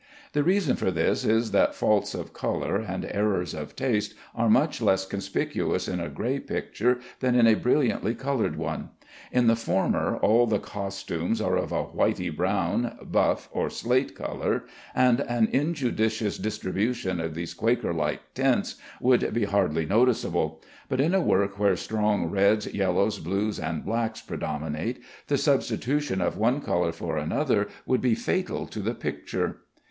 [0.33, 4.81] The reason for this is that faults of color and errors of taste are much
[4.81, 8.89] less conspicuous in a gray picture than in a brilliantly colored one.
[9.31, 14.63] In the former all the costumes are of a whitey brown, buff, or slate color,
[14.95, 21.13] and an injudicious distribution of these Quaker like tints would be hardly noticeable; but in
[21.13, 26.91] a work where strong reds, yellows, blues, and blacks predominate, the substitution of one color
[26.91, 29.57] for another would be fatal to the picture.